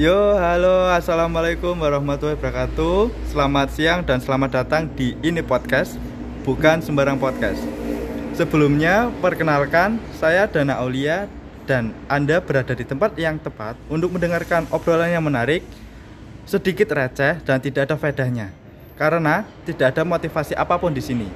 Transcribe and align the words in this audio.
Yo, 0.00 0.40
halo, 0.40 0.88
assalamualaikum 0.88 1.76
warahmatullahi 1.76 2.40
wabarakatuh. 2.40 3.12
Selamat 3.28 3.68
siang 3.76 4.00
dan 4.00 4.24
selamat 4.24 4.64
datang 4.64 4.88
di 4.88 5.12
ini 5.20 5.44
podcast, 5.44 6.00
bukan 6.48 6.80
sembarang 6.80 7.20
podcast. 7.20 7.60
Sebelumnya, 8.32 9.12
perkenalkan 9.20 10.00
saya 10.16 10.48
Dana 10.48 10.80
Aulia 10.80 11.28
dan 11.68 11.92
Anda 12.08 12.40
berada 12.40 12.72
di 12.72 12.88
tempat 12.88 13.12
yang 13.20 13.36
tepat 13.36 13.76
untuk 13.92 14.16
mendengarkan 14.16 14.64
obrolan 14.72 15.12
yang 15.12 15.28
menarik, 15.28 15.60
sedikit 16.48 16.88
receh 16.96 17.44
dan 17.44 17.60
tidak 17.60 17.92
ada 17.92 18.00
faedahnya. 18.00 18.48
Karena 18.96 19.44
tidak 19.68 19.92
ada 19.92 20.08
motivasi 20.08 20.56
apa 20.56 20.80
pun 20.80 20.96
di 20.96 21.04
sini. 21.04 21.28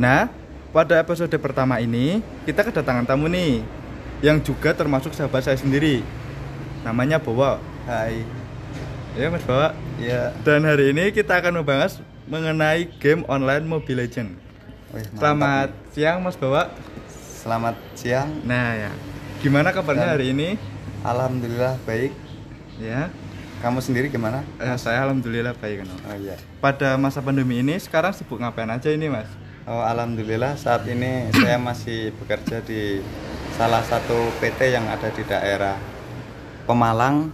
Nah, 0.00 0.32
pada 0.72 0.96
episode 0.96 1.36
pertama 1.36 1.76
ini 1.76 2.24
kita 2.48 2.64
kedatangan 2.64 3.04
tamu 3.04 3.28
nih 3.28 3.60
yang 4.24 4.40
juga 4.40 4.72
termasuk 4.72 5.12
sahabat 5.12 5.44
saya 5.44 5.60
sendiri 5.60 6.23
namanya 6.84 7.16
Bowo. 7.18 7.56
Hai. 7.84 8.22
Ya 9.14 9.30
Mas 9.30 9.42
Bowo. 9.42 9.68
Ya. 9.96 10.34
Dan 10.42 10.64
hari 10.64 10.92
ini 10.92 11.10
kita 11.10 11.38
akan 11.38 11.62
membahas 11.62 11.98
mengenai 12.26 12.88
game 12.98 13.22
online 13.26 13.64
Mobile 13.64 14.04
Legend. 14.04 14.36
Wih, 14.92 15.04
Selamat 15.12 15.68
nih. 15.70 15.90
siang 15.92 16.18
Mas 16.20 16.36
Bowo. 16.36 16.62
Selamat 17.40 17.76
siang. 17.94 18.30
Nah 18.42 18.72
ya, 18.74 18.90
gimana 19.40 19.68
kabarnya 19.68 20.08
Dan- 20.08 20.14
hari 20.14 20.26
ini? 20.32 20.48
Alhamdulillah 21.04 21.76
baik. 21.84 22.12
Ya, 22.74 23.12
Kamu 23.60 23.80
sendiri 23.80 24.08
gimana? 24.08 24.44
eh, 24.56 24.76
saya 24.76 25.04
alhamdulillah 25.04 25.52
baik. 25.54 25.84
Kan. 25.84 25.88
Oh 26.04 26.16
iya. 26.16 26.36
Pada 26.58 26.96
masa 26.96 27.20
pandemi 27.20 27.60
ini 27.60 27.76
sekarang 27.76 28.12
sibuk 28.12 28.36
ngapain 28.36 28.68
aja 28.68 28.88
ini 28.88 29.08
Mas? 29.08 29.28
Oh 29.64 29.80
alhamdulillah 29.80 30.56
saat 30.56 30.84
ini 30.84 31.32
saya 31.32 31.56
masih 31.56 32.12
bekerja 32.18 32.60
di 32.60 33.00
salah 33.54 33.80
satu 33.80 34.28
PT 34.36 34.68
yang 34.68 34.84
ada 34.84 35.08
di 35.08 35.24
daerah 35.24 35.76
Pemalang. 36.64 37.28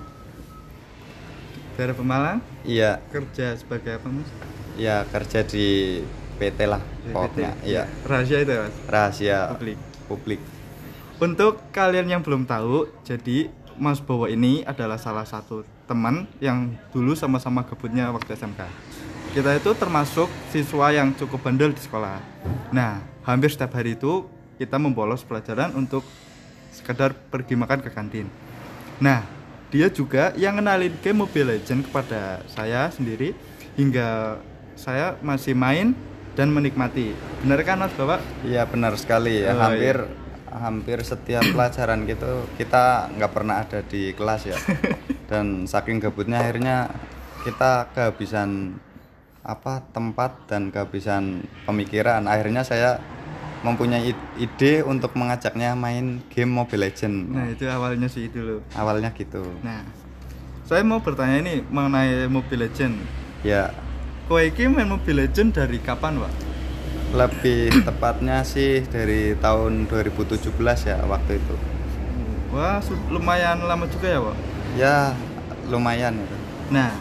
Dari 1.78 1.94
Pemalang 1.94 2.38
Iya, 2.60 3.00
kerja 3.08 3.56
sebagai 3.56 3.96
apa 3.96 4.08
Mas? 4.10 4.28
ya 4.76 5.04
kerja 5.08 5.40
di 5.42 6.00
PT 6.36 6.58
lah 6.64 6.80
Di 7.00 7.12
pokoknya. 7.12 7.52
PT. 7.54 7.64
Iya. 7.64 7.82
Rahasia 8.04 8.38
itu 8.40 8.52
ya 8.52 8.60
Mas. 8.64 8.76
Rahasia 8.84 9.38
Publik. 9.54 9.78
publik. 10.06 10.40
Untuk 11.20 11.60
kalian 11.70 12.08
yang 12.08 12.22
belum 12.24 12.44
tahu, 12.44 12.88
jadi 13.00 13.48
Mas 13.76 14.00
Bowo 14.00 14.24
ini 14.24 14.60
adalah 14.64 14.96
salah 14.96 15.24
satu 15.24 15.64
teman 15.84 16.28
yang 16.36 16.76
dulu 16.90 17.12
sama-sama 17.14 17.64
gabutnya 17.64 18.08
waktu 18.10 18.34
SMK. 18.34 18.60
Kita 19.30 19.54
itu 19.54 19.70
termasuk 19.72 20.26
siswa 20.50 20.90
yang 20.90 21.14
cukup 21.14 21.40
bandel 21.40 21.70
di 21.70 21.80
sekolah. 21.80 22.18
Nah, 22.72 22.98
hampir 23.22 23.48
setiap 23.48 23.72
hari 23.72 23.94
itu 23.94 24.26
kita 24.56 24.76
membolos 24.76 25.22
pelajaran 25.22 25.72
untuk 25.72 26.02
sekedar 26.72 27.14
pergi 27.14 27.54
makan 27.54 27.78
ke 27.80 27.88
kantin. 27.88 28.26
Nah, 29.00 29.24
dia 29.72 29.88
juga 29.88 30.36
yang 30.36 30.60
kenalin 30.60 30.92
game 31.00 31.24
Mobile 31.24 31.56
Legend 31.56 31.88
kepada 31.88 32.44
saya 32.52 32.92
sendiri 32.92 33.32
hingga 33.80 34.36
saya 34.76 35.16
masih 35.24 35.56
main 35.56 35.96
dan 36.36 36.52
menikmati. 36.52 37.16
Benar 37.40 37.64
kan 37.64 37.80
Mas 37.80 37.94
Bapak? 37.96 38.20
Iya 38.44 38.68
benar 38.68 38.94
sekali 39.00 39.40
ya. 39.40 39.56
Oh, 39.56 39.60
hampir 39.60 39.96
hampir 40.50 40.98
setiap 41.06 41.46
pelajaran 41.46 42.02
gitu 42.10 42.44
kita 42.58 43.06
nggak 43.14 43.32
pernah 43.32 43.64
ada 43.64 43.80
di 43.80 44.12
kelas 44.12 44.52
ya. 44.52 44.58
Dan 45.30 45.64
saking 45.64 46.02
gabutnya 46.02 46.42
akhirnya 46.42 46.90
kita 47.46 47.88
kehabisan 47.96 48.76
apa 49.40 49.80
tempat 49.96 50.50
dan 50.50 50.68
kehabisan 50.68 51.48
pemikiran. 51.64 52.28
Akhirnya 52.28 52.60
saya 52.60 53.00
mempunyai 53.60 54.16
ide 54.40 54.80
untuk 54.84 55.12
mengajaknya 55.16 55.76
main 55.76 56.24
game 56.32 56.52
Mobile 56.52 56.88
Legend. 56.88 57.16
Nah, 57.28 57.46
itu 57.52 57.68
awalnya 57.68 58.08
sih 58.08 58.28
itu 58.28 58.40
loh. 58.40 58.60
Awalnya 58.72 59.12
gitu. 59.12 59.44
Nah, 59.60 59.84
saya 60.64 60.80
mau 60.80 61.04
bertanya 61.04 61.40
ini 61.44 61.60
mengenai 61.68 62.28
Mobile 62.30 62.68
Legend. 62.68 62.96
Ya 63.44 63.72
Kowe 64.30 64.46
iki 64.46 64.70
main 64.70 64.86
Mobile 64.86 65.26
Legend 65.26 65.58
dari 65.58 65.82
kapan, 65.82 66.22
Pak? 66.22 66.50
lebih 67.10 67.74
tepatnya 67.86 68.46
sih 68.46 68.86
dari 68.86 69.34
tahun 69.38 69.90
2017 69.90 70.54
ya 70.86 70.98
waktu 71.06 71.42
itu. 71.42 71.54
Wah, 72.50 72.82
lumayan 73.10 73.62
lama 73.62 73.86
juga 73.86 74.06
ya, 74.10 74.20
Pak. 74.22 74.36
Ya 74.78 74.96
lumayan 75.70 76.18
itu. 76.18 76.36
Nah, 76.70 76.94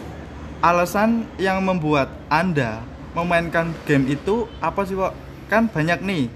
alasan 0.62 1.26
yang 1.42 1.62
membuat 1.62 2.10
Anda 2.30 2.82
memainkan 3.18 3.74
game 3.86 4.10
itu 4.10 4.46
apa 4.62 4.86
sih, 4.86 4.98
Pak? 4.98 5.14
Kan 5.50 5.70
banyak 5.70 6.02
nih 6.06 6.30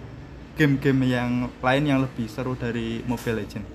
game-game 0.54 1.10
yang 1.10 1.50
lain 1.62 1.84
yang 1.90 2.00
lebih 2.06 2.30
seru 2.30 2.54
dari 2.54 3.02
Mobile 3.10 3.42
Legend. 3.42 3.66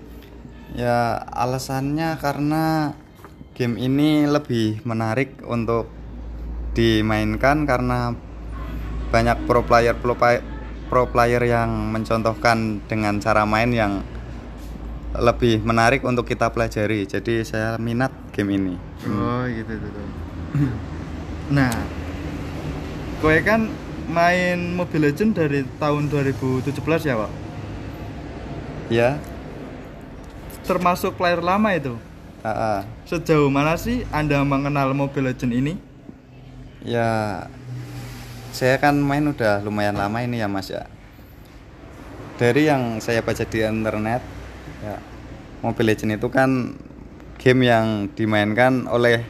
Ya 0.78 1.18
alasannya 1.34 2.20
karena 2.22 2.94
game 3.58 3.80
ini 3.80 4.28
lebih 4.28 4.86
menarik 4.86 5.42
untuk 5.42 5.90
dimainkan 6.78 7.66
karena 7.66 8.14
banyak 9.10 9.48
pro 9.48 9.64
player 9.66 9.96
pro, 9.98 10.14
play- 10.14 10.44
pro 10.86 11.10
player 11.10 11.42
yang 11.42 11.90
mencontohkan 11.90 12.84
dengan 12.86 13.18
cara 13.18 13.42
main 13.42 13.72
yang 13.74 14.04
lebih 15.18 15.64
menarik 15.64 16.04
untuk 16.06 16.28
kita 16.28 16.52
pelajari. 16.54 17.08
Jadi 17.08 17.42
saya 17.42 17.74
minat 17.80 18.12
game 18.30 18.54
ini. 18.54 18.74
Oh, 19.08 19.48
gitu 19.50 19.72
gitu. 19.74 20.02
nah, 21.56 21.72
kowe 23.18 23.34
kan 23.42 23.72
main 24.08 24.72
Mobile 24.74 25.12
Legend 25.12 25.36
dari 25.36 25.62
tahun 25.76 26.08
2017 26.08 26.72
ya, 27.04 27.14
Pak? 27.16 27.30
Ya, 28.88 29.10
Termasuk 30.64 31.16
player 31.16 31.40
lama 31.40 31.72
itu. 31.72 31.96
ah, 32.40 32.48
ah. 32.52 32.78
Sejauh 33.04 33.48
mana 33.48 33.76
sih 33.80 34.04
Anda 34.12 34.44
mengenal 34.44 34.92
Mobile 34.92 35.32
Legend 35.32 35.52
ini? 35.52 35.74
ya 36.78 37.42
saya 38.54 38.78
kan 38.78 38.94
main 38.94 39.26
udah 39.26 39.60
lumayan 39.66 39.98
lama 39.98 40.22
ini 40.22 40.40
ya 40.40 40.48
Mas 40.48 40.70
ya. 40.70 40.86
Dari 42.38 42.70
yang 42.70 43.02
saya 43.02 43.18
baca 43.18 43.42
di 43.42 43.58
internet, 43.60 44.22
ya 44.80 44.96
Mobile 45.60 45.90
Legends 45.92 46.16
itu 46.22 46.28
kan 46.30 46.78
game 47.36 47.66
yang 47.66 48.06
dimainkan 48.14 48.86
oleh 48.86 49.26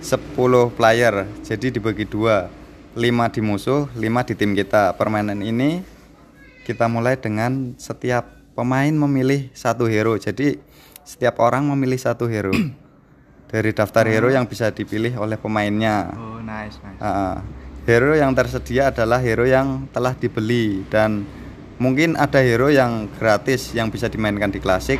10 0.00 0.70
player. 0.76 1.26
Jadi 1.42 1.74
dibagi 1.74 2.06
dua, 2.06 2.46
5 2.94 3.34
di 3.34 3.40
musuh, 3.42 3.90
5 3.98 4.28
di 4.30 4.34
tim 4.38 4.54
kita. 4.54 4.94
Permainan 4.94 5.42
ini 5.42 5.82
kita 6.62 6.86
mulai 6.86 7.18
dengan 7.18 7.74
setiap 7.74 8.30
pemain 8.54 8.94
memilih 8.94 9.50
satu 9.50 9.90
hero. 9.90 10.14
Jadi 10.14 10.62
setiap 11.02 11.42
orang 11.42 11.66
memilih 11.66 11.98
satu 11.98 12.30
hero. 12.30 12.54
Dari 13.50 13.70
daftar 13.70 14.06
hero 14.06 14.30
yang 14.30 14.46
bisa 14.46 14.70
dipilih 14.70 15.14
oleh 15.18 15.38
pemainnya. 15.38 16.10
Oh, 16.14 16.38
nice, 16.42 16.78
nice. 16.82 16.98
Ah, 16.98 17.42
hero 17.86 18.14
yang 18.14 18.34
tersedia 18.34 18.90
adalah 18.90 19.18
hero 19.18 19.46
yang 19.46 19.90
telah 19.94 20.14
dibeli 20.14 20.82
dan 20.90 21.22
mungkin 21.78 22.14
ada 22.14 22.42
hero 22.42 22.70
yang 22.70 23.10
gratis 23.18 23.74
yang 23.74 23.90
bisa 23.90 24.10
dimainkan 24.10 24.50
di 24.50 24.58
klasik 24.58 24.98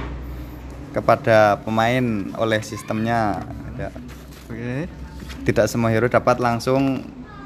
kepada 0.95 1.63
pemain 1.63 2.31
oleh 2.39 2.63
sistemnya. 2.63 3.43
Ya, 3.75 3.91
Oke. 4.51 4.87
Tidak 5.45 5.67
semua 5.67 5.91
hero 5.91 6.07
dapat 6.07 6.39
langsung 6.39 7.03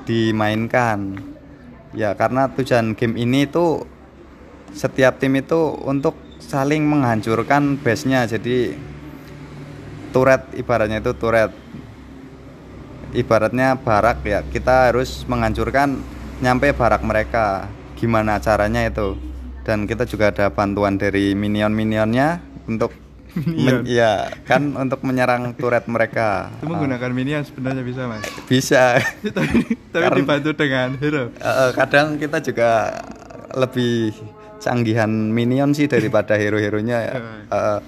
dimainkan. 0.09 1.21
Ya, 1.93 2.17
karena 2.17 2.49
tujuan 2.57 2.97
game 2.97 3.21
ini 3.21 3.45
itu 3.45 3.85
setiap 4.73 5.21
tim 5.21 5.37
itu 5.37 5.77
untuk 5.85 6.17
saling 6.41 6.89
menghancurkan 6.89 7.77
base-nya. 7.77 8.25
Jadi 8.25 8.73
turret 10.13 10.49
ibaratnya 10.57 11.05
itu 11.05 11.13
turret 11.13 11.53
ibaratnya 13.13 13.77
barak 13.81 14.25
ya 14.25 14.45
kita 14.45 14.93
harus 14.93 15.25
menghancurkan 15.29 16.01
nyampe 16.45 16.73
barak 16.77 17.05
mereka 17.05 17.69
gimana 17.97 18.41
caranya 18.41 18.89
itu 18.89 19.17
dan 19.65 19.85
kita 19.85 20.09
juga 20.09 20.33
ada 20.33 20.49
bantuan 20.49 20.97
dari 20.97 21.37
minion-minionnya 21.37 22.41
untuk 22.69 22.93
men- 23.45 23.85
ya 23.85 24.27
kan 24.43 24.75
untuk 24.75 25.03
menyerang 25.03 25.55
turret 25.55 25.85
mereka. 25.85 26.51
Itu 26.57 26.67
menggunakan 26.67 27.11
minion 27.11 27.43
sebenarnya 27.43 27.83
bisa, 27.83 28.07
Mas. 28.07 28.25
bisa. 28.45 28.99
Tapi 29.37 29.79
tapi 29.89 30.05
Karena- 30.05 30.19
dibantu 30.19 30.51
dengan 30.53 30.89
hero. 30.97 31.25
Eh, 31.33 31.71
kadang 31.73 32.17
kita 32.17 32.39
juga 32.39 32.71
lebih 33.53 34.13
canggihan 34.59 35.09
minion 35.09 35.71
sih 35.71 35.87
daripada 35.87 36.35
hero-heronya 36.41 36.99
eh, 37.49 37.81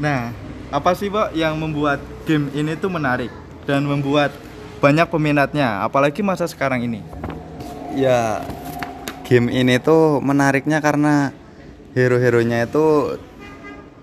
Nah, 0.00 0.32
apa 0.70 0.90
sih, 0.94 1.10
Pak, 1.10 1.34
yang 1.34 1.58
membuat 1.58 1.98
game 2.24 2.48
ini 2.52 2.72
tuh 2.74 2.88
menarik 2.88 3.28
dan 3.66 3.84
membuat 3.84 4.32
banyak 4.78 5.04
peminatnya, 5.06 5.84
apalagi 5.84 6.22
masa 6.22 6.46
sekarang 6.46 6.80
ini? 6.80 7.02
ya 7.90 8.38
game 9.26 9.50
ini 9.50 9.76
tuh 9.76 10.22
menariknya 10.22 10.78
karena 10.78 11.34
hero-heronya 11.90 12.64
itu 12.64 13.18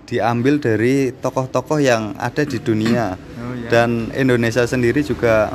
diambil 0.08 0.56
dari 0.56 1.12
tokoh-tokoh 1.12 1.78
yang 1.78 2.16
ada 2.16 2.42
di 2.42 2.56
dunia 2.58 3.14
Oh, 3.38 3.52
iya. 3.54 3.68
dan 3.68 4.08
Indonesia 4.12 4.64
sendiri 4.64 5.00
juga 5.00 5.52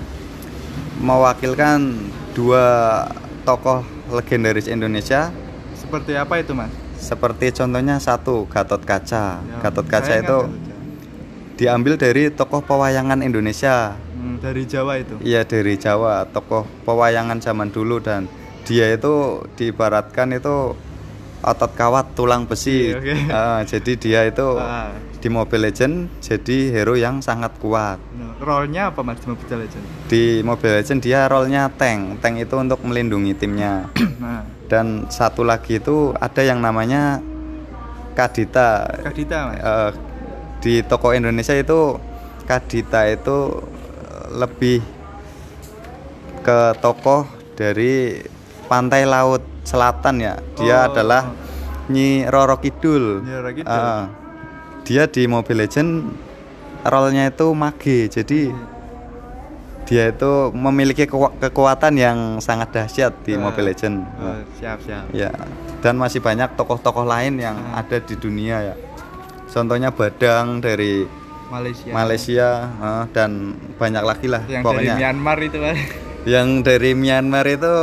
mewakilkan 0.98 1.98
dua 2.32 3.04
tokoh 3.44 3.82
legendaris 4.10 4.66
Indonesia 4.66 5.34
Seperti 5.74 6.16
apa 6.16 6.40
itu, 6.40 6.54
Mas? 6.54 6.72
seperti 6.96 7.52
contohnya 7.52 8.00
satu 8.00 8.48
Gatot 8.48 8.80
Kaca 8.80 9.44
Ya, 9.44 9.58
Gatot 9.60 9.84
Kaca 9.84 10.14
itu 10.16 10.38
diambil 11.54 12.00
dari 12.00 12.32
tokoh 12.32 12.64
pewayangan 12.64 13.20
Indonesia. 13.20 13.94
Hmm, 14.16 14.40
dari 14.40 14.64
Jawa 14.64 14.98
itu. 14.98 15.20
Iya 15.20 15.44
dari 15.44 15.76
Jawa, 15.76 16.26
tokoh 16.26 16.66
pewayangan 16.82 17.38
zaman 17.38 17.70
dulu 17.70 18.00
dan 18.00 18.26
dia 18.64 18.90
itu 18.90 19.44
diibaratkan 19.54 20.34
itu 20.34 20.74
otot 21.44 21.72
kawat 21.74 22.16
tulang 22.16 22.48
besi. 22.48 22.92
Iya, 22.92 22.98
oke. 22.98 23.14
Ah, 23.36 23.60
jadi 23.62 23.92
dia 23.94 24.20
itu 24.24 24.48
Ah. 24.56 24.96
di 25.20 25.28
Mobile 25.28 25.68
Legend 25.68 26.08
jadi 26.20 26.58
hero 26.72 26.96
yang 26.96 27.20
sangat 27.20 27.56
kuat. 27.60 28.00
Nah, 28.12 28.36
role-nya 28.40 28.92
apa 28.92 29.04
Mas 29.04 29.20
di 29.20 29.28
Mobile 29.28 29.64
Legends? 29.64 29.88
Di 30.08 30.24
Mobile 30.42 30.80
Legend 30.80 31.00
dia 31.00 31.28
role-nya 31.28 31.68
tank. 31.70 32.20
Tank 32.20 32.36
itu 32.38 32.56
untuk 32.56 32.80
melindungi 32.84 33.32
timnya. 33.34 33.88
nah, 34.24 34.44
Dan 34.66 35.06
satu 35.08 35.44
lagi 35.44 35.78
itu 35.78 36.12
ada 36.18 36.42
yang 36.42 36.58
namanya 36.58 37.20
Kadita. 38.14 38.88
Kadita 39.04 39.38
Mas. 39.48 39.60
Eh, 39.60 39.92
di 40.60 40.74
toko 40.82 41.12
Indonesia 41.12 41.54
itu 41.54 42.00
Kadita 42.44 43.04
itu 43.06 43.64
lebih 44.34 44.80
ke 46.44 46.60
tokoh 46.78 47.24
dari 47.56 48.20
pantai 48.66 49.04
laut 49.04 49.42
selatan 49.62 50.16
ya. 50.18 50.34
Dia 50.56 50.78
Oh. 50.80 50.88
adalah 50.88 51.24
Nyi 51.86 52.24
Roro 52.26 52.58
Kidul. 52.58 53.22
Nyi 53.22 53.34
Roro 53.34 53.52
Kidul. 53.52 53.70
Eh, 53.70 54.04
dia 54.84 55.04
di 55.06 55.24
Mobile 55.26 55.60
Legend 55.62 55.92
role-nya 56.82 57.28
itu 57.28 57.48
mage. 57.54 58.08
Jadi 58.08 58.52
dia 59.84 60.10
itu 60.10 60.32
memiliki 60.50 61.04
keku- 61.04 61.36
kekuatan 61.38 61.94
yang 61.94 62.18
sangat 62.40 62.72
dahsyat 62.72 63.14
di 63.22 63.36
Eh, 63.36 63.40
Mobile 63.40 63.68
Legend. 63.70 64.00
oh, 64.16 64.40
siap 64.54 64.80
siap. 64.80 65.12
Ya, 65.12 65.28
dan 65.80 65.96
masih 65.96 66.20
banyak 66.20 66.56
tokoh-tokoh 66.56 67.04
lain 67.04 67.36
yang 67.38 67.56
Ah. 67.70 67.84
ada 67.84 68.00
di 68.00 68.16
dunia 68.16 68.64
ya. 68.64 68.76
Contohnya 69.46 69.92
Badang 69.92 70.58
dari 70.58 71.04
Malaysia. 71.46 71.92
Malaysia 71.92 72.50
eh, 72.74 73.04
dan 73.12 73.32
banyak 73.78 74.02
lagi 74.02 74.26
lah 74.26 74.42
Yang 74.46 74.64
pokoknya. 74.64 74.88
dari 74.90 75.02
Myanmar 75.04 75.38
itu. 75.40 75.58
Yang 76.24 76.48
dari 76.64 76.92
Myanmar 76.96 77.44
itu 77.46 77.74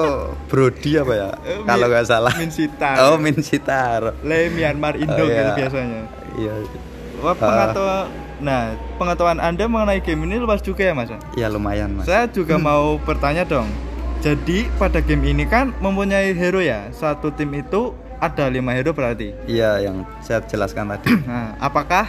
Brody 0.48 0.96
apa 0.96 1.12
ya? 1.12 1.28
Eh, 1.44 1.60
Kalau 1.62 1.86
nggak 1.86 2.06
salah. 2.08 2.32
Min 2.34 2.48
Sitar. 2.48 2.96
Oh, 3.04 3.16
Min 3.20 3.36
Sitar. 3.38 4.16
Le 4.24 4.48
Myanmar 4.48 4.96
Indo 4.96 5.12
Oh, 5.14 5.28
gitu 5.28 5.44
iya. 5.46 5.56
biasanya. 5.56 6.00
Iya. 6.34 6.54
Wah, 7.20 7.36
pengetahuan 7.36 8.08
Nah, 8.40 8.72
pengetahuan 8.96 9.36
Anda 9.36 9.68
mengenai 9.68 10.00
game 10.00 10.24
ini 10.24 10.40
luas 10.40 10.64
juga 10.64 10.80
ya, 10.80 10.96
Mas? 10.96 11.12
Iya 11.36 11.52
lumayan, 11.52 11.92
Mas. 11.92 12.08
Saya 12.08 12.24
juga 12.24 12.56
mau 12.56 12.96
bertanya 12.96 13.44
dong. 13.44 13.68
Jadi 14.24 14.64
pada 14.80 15.04
game 15.04 15.28
ini 15.28 15.44
kan 15.44 15.76
mempunyai 15.76 16.32
hero 16.32 16.64
ya. 16.64 16.88
Satu 16.90 17.28
tim 17.28 17.52
itu 17.52 17.92
ada 18.16 18.48
lima 18.48 18.72
hero 18.72 18.96
berarti. 18.96 19.36
Iya, 19.44 19.84
yang 19.84 20.08
saya 20.24 20.40
jelaskan 20.40 20.88
tadi. 20.88 21.12
Nah, 21.24 21.52
apakah 21.60 22.08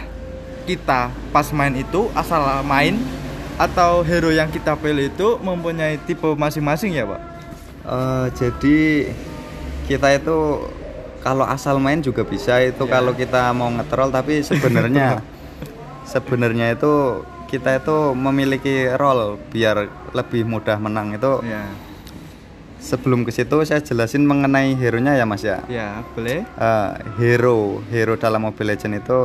kita 0.64 1.12
pas 1.28 1.52
main 1.52 1.76
itu 1.76 2.08
asal 2.12 2.40
main 2.64 2.96
atau 3.62 4.02
hero 4.02 4.34
yang 4.34 4.50
kita 4.50 4.74
pilih 4.74 5.06
itu 5.06 5.38
mempunyai 5.38 5.94
tipe 6.02 6.26
masing-masing 6.34 6.98
ya, 6.98 7.06
Pak? 7.06 7.20
Eh, 7.82 8.26
jadi 8.34 8.78
kita 9.86 10.08
itu 10.14 10.38
kalau 11.22 11.46
asal 11.46 11.78
main 11.78 11.98
juga 11.98 12.22
bisa 12.22 12.58
itu 12.58 12.82
Ya. 12.82 12.90
kalau 12.92 13.14
kita 13.14 13.54
mau 13.54 13.70
ngetrol 13.70 14.10
tapi 14.10 14.42
sebenarnya 14.42 15.22
sebenarnya 16.12 16.74
itu 16.74 17.22
kita 17.46 17.78
itu 17.78 17.96
memiliki 18.12 18.90
role 18.92 19.38
biar 19.50 19.86
lebih 20.10 20.42
mudah 20.42 20.78
menang 20.78 21.14
itu 21.14 21.42
Ya. 21.46 21.66
sebelum 22.82 23.22
ke 23.22 23.30
situ 23.30 23.62
saya 23.62 23.78
jelasin 23.78 24.26
mengenai 24.26 24.74
hero 24.74 24.98
nya 24.98 25.14
ya 25.14 25.22
mas 25.22 25.42
ya 25.42 25.62
Ya, 25.66 26.02
boleh. 26.14 26.42
Eh, 26.42 26.90
hero 27.18 27.78
hero 27.88 28.18
dalam 28.18 28.42
Mobile 28.42 28.74
Legend 28.74 28.98
itu 28.98 29.20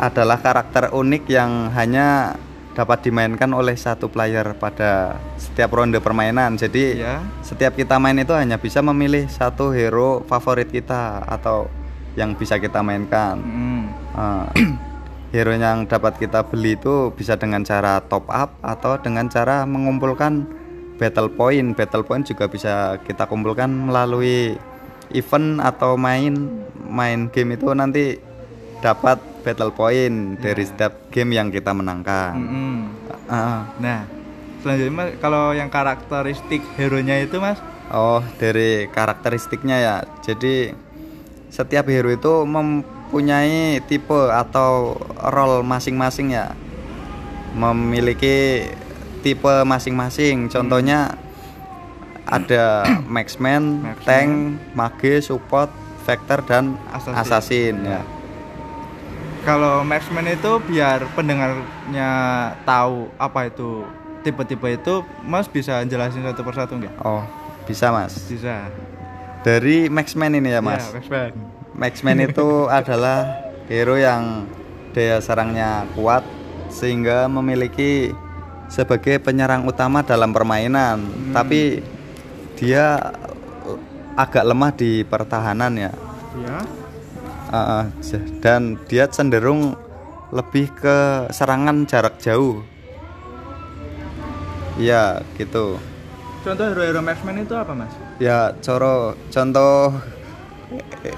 adalah 0.00 0.40
karakter 0.40 0.96
unik 0.96 1.24
yang 1.28 1.68
hanya 1.76 2.40
dapat 2.72 3.04
dimainkan 3.04 3.52
oleh 3.52 3.76
satu 3.76 4.08
player 4.08 4.56
pada 4.56 5.20
setiap 5.36 5.76
ronde 5.76 6.00
permainan. 6.00 6.56
Jadi 6.56 7.04
Ya. 7.04 7.20
setiap 7.44 7.76
kita 7.76 8.00
main 8.00 8.16
itu 8.16 8.32
hanya 8.32 8.56
bisa 8.56 8.80
memilih 8.80 9.28
satu 9.28 9.76
hero 9.76 10.24
favorit 10.24 10.72
kita 10.72 11.20
atau 11.28 11.68
yang 12.16 12.32
bisa 12.32 12.56
kita 12.56 12.80
mainkan. 12.80 13.36
Hmm. 13.36 13.84
Eh, 14.16 14.46
hero 15.36 15.52
yang 15.52 15.84
dapat 15.84 16.16
kita 16.16 16.48
beli 16.48 16.80
itu 16.80 17.12
bisa 17.12 17.36
dengan 17.36 17.60
cara 17.62 18.00
top 18.00 18.24
up 18.32 18.56
atau 18.64 18.96
dengan 18.96 19.28
cara 19.28 19.68
mengumpulkan 19.68 20.48
battle 20.96 21.28
point. 21.28 21.76
Battle 21.76 22.06
point 22.06 22.24
juga 22.24 22.48
bisa 22.48 22.96
kita 23.04 23.28
kumpulkan 23.28 23.68
melalui 23.68 24.56
event 25.12 25.58
atau 25.60 25.98
main 25.98 26.64
main 26.86 27.28
game 27.28 27.58
itu 27.58 27.66
nanti 27.74 28.29
dapat 28.80 29.16
battle 29.40 29.70
point 29.70 30.36
dari 30.36 30.62
Ya. 30.62 30.68
setiap 30.68 30.92
game 31.08 31.32
yang 31.32 31.48
kita 31.48 31.72
menangkan. 31.72 32.36
Mm-mm. 32.36 32.76
Ah, 33.24 33.68
Nah, 33.76 34.04
selanjutnya 34.58 34.92
Mas, 34.92 35.08
kalau 35.16 35.52
yang 35.52 35.68
karakteristik 35.68 36.60
hero-nya 36.74 37.16
itu, 37.18 37.38
Mas, 37.38 37.60
oh, 37.88 38.20
dari 38.36 38.84
karakteristiknya 38.86 39.76
ya. 39.78 39.96
Jadi 40.20 40.72
setiap 41.48 41.86
hero 41.86 42.08
itu 42.08 42.44
mempunyai 42.44 43.80
tipe 43.82 44.20
atau 44.28 44.96
role 45.22 45.62
masing-masing 45.62 46.32
ya. 46.32 46.52
Memiliki 47.52 48.68
tipe 49.20 49.64
masing-masing. 49.64 50.48
Contohnya 50.48 51.16
ada 52.24 52.86
marksman, 53.10 53.82
Marksman. 53.82 54.06
tank, 54.06 54.30
mage, 54.72 55.20
support, 55.20 55.68
vector 56.04 56.40
dan 56.42 56.78
Assassin. 56.90 57.16
assassin 57.16 57.74
ya. 57.82 58.02
Kalau 59.44 59.82
marksman 59.82 60.26
itu 60.28 60.60
biar 60.68 61.04
pendengarnya 61.16 62.10
tahu 62.68 63.08
apa 63.16 63.48
itu 63.48 63.84
tipe-tipe 64.20 64.68
itu, 64.68 64.94
Mas 65.24 65.48
bisa 65.48 65.80
jelasin 65.84 66.24
satu 66.24 66.44
persatu 66.44 66.76
nggak? 66.76 66.94
Oh, 67.00 67.24
bisa 67.64 67.88
Mas. 67.88 68.16
Bisa. 68.28 68.68
Dari 69.40 69.88
marksman 69.88 70.36
ini 70.36 70.52
ya 70.52 70.60
Mas. 70.60 70.84
Ya, 70.92 71.00
marksman. 71.00 71.30
Marksman 71.72 72.18
itu 72.20 72.48
adalah 72.78 73.48
hero 73.70 73.96
yang 73.96 74.44
daya 74.92 75.22
serangnya 75.22 75.88
kuat 75.96 76.26
sehingga 76.68 77.26
memiliki 77.30 78.12
sebagai 78.70 79.18
penyerang 79.18 79.64
utama 79.64 80.04
dalam 80.04 80.30
permainan. 80.30 81.00
Hmm. 81.00 81.32
Tapi 81.32 81.80
dia 82.60 83.00
agak 84.14 84.44
lemah 84.44 84.72
di 84.76 85.02
pertahanan 85.08 85.72
ya. 85.74 85.92
Ya. 86.38 86.58
Uh, 87.50 87.90
dan 88.38 88.78
dia 88.86 89.10
cenderung 89.10 89.74
lebih 90.30 90.70
ke 90.70 91.26
serangan 91.34 91.82
jarak 91.90 92.14
jauh. 92.22 92.62
Ya, 94.78 95.20
gitu. 95.34 95.76
Contoh 96.40 96.64
hero-hero 96.70 97.02
marksman 97.02 97.42
itu 97.42 97.52
apa, 97.52 97.74
Mas? 97.74 97.92
Ya, 98.22 98.54
coro 98.64 99.18
contoh 99.28 99.92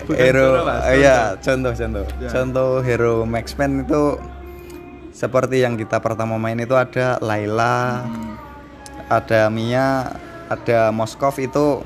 Bukan 0.08 0.16
hero 0.16 0.64
coro, 0.64 0.72
eh, 0.88 1.04
ya, 1.04 1.36
contoh 1.36 1.72
contoh. 1.76 2.04
Ya. 2.16 2.28
Contoh 2.32 2.70
hero 2.80 3.14
Maxman 3.28 3.84
itu 3.84 4.16
seperti 5.12 5.60
yang 5.60 5.76
kita 5.76 6.00
pertama 6.00 6.40
main 6.40 6.56
itu 6.56 6.72
ada 6.72 7.20
Laila, 7.20 8.08
Hmm. 8.08 8.34
ada 9.12 9.52
Mia, 9.52 10.08
ada 10.48 10.88
Moskov 10.88 11.36
itu 11.36 11.84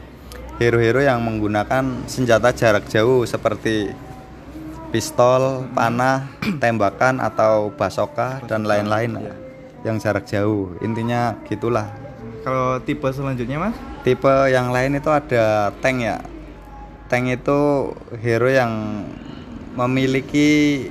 hero-hero 0.62 1.02
yang 1.02 1.21
menggunakan 1.26 2.06
senjata 2.06 2.54
jarak 2.54 2.87
jauh 2.87 3.26
seperti 3.26 3.90
pistol, 4.97 5.69
panah, 5.76 6.25
tembakan 6.57 7.21
atau 7.21 7.69
basoka 7.76 8.41
dan 8.49 8.65
lain-lain 8.65 9.21
ya. 9.21 9.37
yang 9.85 10.00
jarak 10.00 10.25
jauh. 10.25 10.73
Intinya 10.81 11.37
gitulah. 11.45 11.93
Kalau 12.41 12.81
tipe 12.81 13.05
selanjutnya, 13.12 13.61
Mas? 13.61 13.76
Tipe 14.00 14.33
yang 14.49 14.73
lain 14.73 14.97
itu 14.97 15.12
ada 15.12 15.69
tank 15.85 16.00
ya. 16.00 16.25
Tank 17.12 17.29
itu 17.29 17.93
hero 18.25 18.49
yang 18.49 19.05
memiliki 19.76 20.88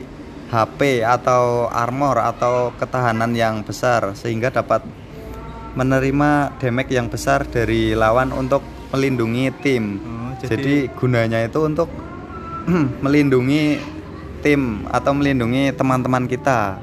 HP 0.53 1.01
atau 1.01 1.65
armor 1.73 2.21
atau 2.21 2.69
ketahanan 2.77 3.33
yang 3.33 3.65
besar 3.65 4.13
sehingga 4.13 4.53
dapat 4.53 4.85
menerima 5.73 6.61
damage 6.61 6.93
yang 6.93 7.09
besar 7.09 7.49
dari 7.49 7.97
lawan 7.97 8.29
untuk 8.29 8.61
melindungi 8.93 9.49
tim. 9.65 9.97
Oh, 9.97 10.31
jadi, 10.37 10.53
jadi, 10.53 10.75
gunanya 10.93 11.39
itu 11.41 11.59
untuk 11.65 11.89
melindungi 13.03 13.94
tim 14.45 14.85
atau 14.93 15.17
melindungi 15.17 15.73
teman-teman 15.73 16.29
kita. 16.29 16.77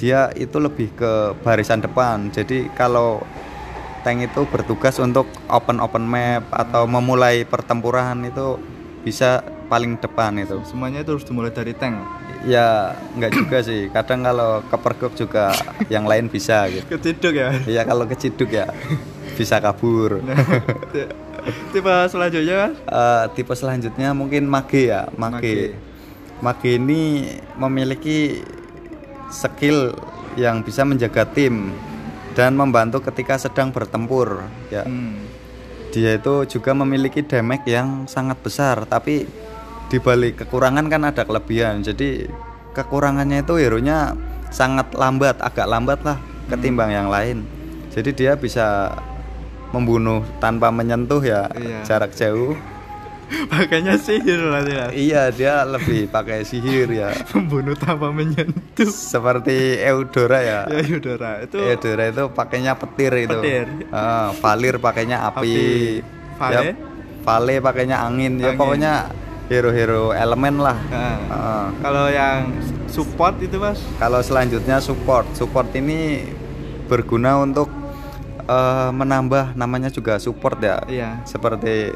Dia 0.00 0.32
itu 0.32 0.56
lebih 0.56 0.88
ke 0.96 1.36
barisan 1.44 1.84
depan. 1.84 2.32
Jadi 2.32 2.72
kalau 2.72 3.20
tank 4.00 4.24
itu 4.24 4.48
bertugas 4.48 4.96
untuk 4.96 5.28
open 5.52 5.76
open 5.78 6.08
map 6.08 6.48
atau 6.48 6.88
memulai 6.88 7.44
pertempuran 7.44 8.24
itu 8.24 8.56
bisa 9.04 9.44
paling 9.68 10.00
depan 10.00 10.40
itu. 10.40 10.56
semuanya 10.64 11.04
itu 11.04 11.16
harus 11.16 11.28
dimulai 11.28 11.52
dari 11.52 11.76
tank. 11.76 12.00
Ya 12.48 12.96
nggak 13.14 13.30
juga 13.36 13.58
sih. 13.62 13.92
Kadang 13.92 14.24
kalau 14.24 14.64
kepergok 14.66 15.12
juga 15.14 15.52
yang 15.92 16.08
lain 16.08 16.32
bisa 16.32 16.66
gitu. 16.72 16.96
Keciduk 16.96 17.36
ya. 17.36 17.52
Iya 17.68 17.84
kalau 17.84 18.08
keciduk 18.08 18.50
ya 18.50 18.72
bisa 19.36 19.60
kabur. 19.60 20.18
tipe 21.72 21.94
selanjutnya? 22.10 22.74
Eh, 22.74 23.24
tipe 23.36 23.54
selanjutnya 23.54 24.16
mungkin 24.16 24.48
mage 24.48 24.90
ya, 24.90 25.06
mage. 25.14 25.38
Mage. 25.76 25.91
Mage 26.42 26.74
ini 26.74 27.30
memiliki 27.54 28.42
skill 29.30 29.94
yang 30.34 30.66
bisa 30.66 30.82
menjaga 30.82 31.22
tim 31.24 31.70
dan 32.34 32.58
membantu 32.58 32.98
ketika 32.98 33.38
sedang 33.38 33.70
bertempur 33.70 34.42
ya. 34.68 34.82
Hmm. 34.84 35.22
dia 35.92 36.16
itu 36.16 36.48
juga 36.48 36.72
memiliki 36.72 37.20
damage 37.20 37.68
yang 37.68 38.08
sangat 38.08 38.40
besar 38.40 38.88
tapi 38.88 39.28
di 39.92 40.00
balik 40.00 40.40
kekurangan 40.40 40.88
kan 40.88 41.04
ada 41.04 41.20
kelebihan. 41.28 41.84
Jadi 41.84 42.24
kekurangannya 42.72 43.44
itu 43.44 43.60
hero 43.60 43.76
nya 43.76 44.16
sangat 44.48 44.96
lambat 44.96 45.36
agak 45.44 45.68
lambat 45.68 46.00
lah 46.00 46.16
ketimbang 46.48 46.88
yang 46.88 47.12
lain. 47.12 47.44
Jadi 47.92 48.16
dia 48.16 48.40
bisa 48.40 48.96
membunuh 49.68 50.24
tanpa 50.40 50.72
menyentuh 50.72 51.20
ya 51.20 51.52
Iya. 51.52 51.84
jarak 51.84 52.16
jauh 52.16 52.56
Makanya 53.52 53.96
sihir 53.96 54.38
berarti 54.40 54.72
Mas. 54.72 54.90
iya 54.92 55.22
dia 55.28 55.64
lebih 55.64 56.06
pakai 56.06 56.42
sihir 56.42 56.88
ya 56.88 57.10
Membunuh 57.32 57.72
tanpa 57.74 58.08
menyentuh. 58.08 58.86
seperti 58.86 59.80
Eudora 59.80 60.40
ya 60.40 60.60
Ya 60.66 60.80
Yudora 60.82 61.40
itu 61.40 61.56
Eudora 61.56 62.04
itu 62.06 62.24
pakainya 62.28 62.72
petir 62.74 63.12
itu 63.20 63.32
Petir. 63.34 63.66
Ah, 63.88 64.30
Valir 64.34 64.76
pakainya 64.76 65.24
api, 65.24 65.38
Api. 65.38 65.56
Vale? 66.34 66.54
Ya, 66.54 66.74
Vale 67.22 67.54
pakainya 67.58 67.96
angin. 68.00 68.36
ya 68.36 68.50
Angin. 68.50 68.58
pokoknya 68.58 68.92
hero-hero 69.44 70.10
elemen 70.12 70.58
lah 70.58 70.76
Nah, 70.88 71.16
Ah. 71.28 71.66
kalau 71.78 72.06
yang 72.08 72.50
support 72.86 73.36
itu 73.38 73.56
Mas. 73.56 73.80
kalau 73.96 74.20
selanjutnya 74.20 74.76
support 74.78 75.24
support 75.32 75.70
ini 75.72 76.26
berguna 76.84 77.38
untuk 77.38 77.70
eh, 78.42 78.90
menambah 78.90 79.54
namanya 79.54 79.88
juga 79.88 80.18
support 80.18 80.58
ya 80.58 80.82
Iya. 80.84 81.10
seperti 81.24 81.94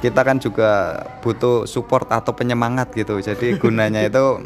kita 0.00 0.20
kan 0.20 0.36
juga 0.36 0.70
butuh 1.20 1.64
support 1.64 2.08
atau 2.08 2.32
penyemangat 2.32 2.92
gitu 2.92 3.18
jadi 3.18 3.56
gunanya 3.56 4.00
itu 4.02 4.40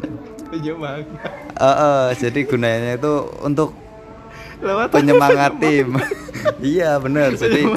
Bang. 0.75 1.01
eh, 1.55 1.65
eh, 1.65 2.05
jadi 2.17 2.39
gunanya 2.43 2.91
itu 2.93 3.13
untuk 3.41 3.71
Lewat 4.55 4.87
penyemangat 4.89 5.51
tim 5.63 5.95
iya 6.65 6.95
benar 6.95 7.33
jadi 7.33 7.75